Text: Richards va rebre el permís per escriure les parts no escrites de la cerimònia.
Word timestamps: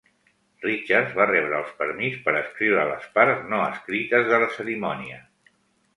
Richards 0.61 1.11
va 1.19 1.27
rebre 1.31 1.59
el 1.59 1.67
permís 1.83 2.17
per 2.23 2.35
escriure 2.39 2.87
les 2.93 3.07
parts 3.19 3.47
no 3.53 3.61
escrites 3.67 4.29
de 4.33 4.41
la 4.45 4.53
cerimònia. 4.59 5.21